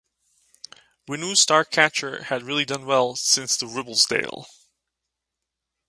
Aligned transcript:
We 1.07 1.17
knew 1.17 1.35
Star 1.35 1.63
Catcher 1.63 2.23
had 2.23 2.41
really 2.41 2.65
done 2.65 2.87
well 2.87 3.15
since 3.15 3.55
the 3.55 3.67
Ribblesdale. 3.67 4.47